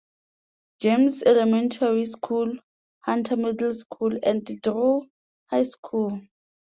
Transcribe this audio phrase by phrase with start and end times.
[0.81, 2.57] James Elementary School,
[3.03, 5.05] Hunter Middle School, and Drew
[5.51, 6.23] High School.